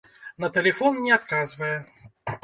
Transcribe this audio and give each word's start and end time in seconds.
На 0.43 0.47
тэлефон 0.55 0.97
не 1.03 1.11
адказвае. 1.17 1.69